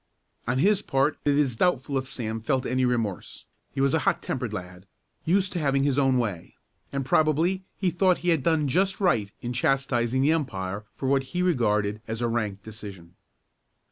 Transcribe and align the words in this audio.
On 0.47 0.57
his 0.57 0.81
part 0.81 1.19
it 1.25 1.37
is 1.37 1.55
doubtful 1.55 1.95
if 1.99 2.07
Sam 2.07 2.39
felt 2.39 2.65
any 2.65 2.85
remorse. 2.85 3.45
He 3.71 3.81
was 3.81 3.93
a 3.93 3.99
hot 3.99 4.19
tempered 4.19 4.51
lad, 4.51 4.87
used 5.25 5.51
to 5.51 5.59
having 5.59 5.83
his 5.83 5.99
own 5.99 6.17
way, 6.17 6.55
and 6.91 7.05
probably 7.05 7.65
he 7.77 7.91
thought 7.91 8.17
he 8.25 8.29
had 8.29 8.41
done 8.41 8.67
just 8.67 8.99
right 8.99 9.31
in 9.43 9.53
chastising 9.53 10.23
the 10.23 10.33
umpire 10.33 10.85
for 10.95 11.07
what 11.07 11.21
he 11.37 11.43
regarded 11.43 12.01
as 12.07 12.19
a 12.19 12.27
rank 12.27 12.63
decision. 12.63 13.13